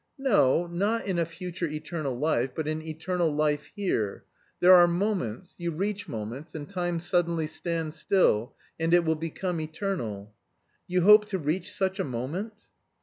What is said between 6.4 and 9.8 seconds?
and time suddenly stands still, and it will become